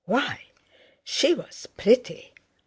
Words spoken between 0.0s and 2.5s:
Why, she was pretty!